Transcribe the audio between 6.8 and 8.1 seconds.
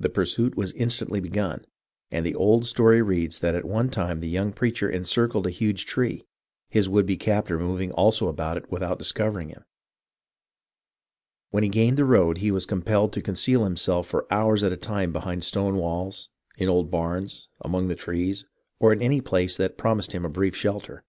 would be captor moving